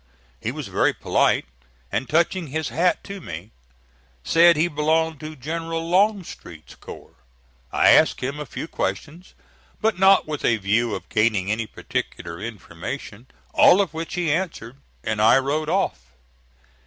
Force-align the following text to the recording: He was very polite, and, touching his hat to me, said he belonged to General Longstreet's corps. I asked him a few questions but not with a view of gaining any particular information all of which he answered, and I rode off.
He 0.39 0.51
was 0.51 0.67
very 0.67 0.93
polite, 0.93 1.45
and, 1.91 2.09
touching 2.09 2.47
his 2.47 2.69
hat 2.69 3.03
to 3.03 3.21
me, 3.21 3.51
said 4.23 4.55
he 4.57 4.67
belonged 4.67 5.19
to 5.19 5.35
General 5.35 5.87
Longstreet's 5.87 6.73
corps. 6.73 7.17
I 7.71 7.89
asked 7.91 8.19
him 8.19 8.39
a 8.39 8.47
few 8.47 8.67
questions 8.67 9.35
but 9.79 9.99
not 9.99 10.27
with 10.27 10.43
a 10.43 10.57
view 10.57 10.95
of 10.95 11.07
gaining 11.09 11.51
any 11.51 11.67
particular 11.67 12.41
information 12.41 13.27
all 13.53 13.79
of 13.79 13.93
which 13.93 14.15
he 14.15 14.31
answered, 14.31 14.77
and 15.03 15.21
I 15.21 15.37
rode 15.37 15.69
off. 15.69 15.99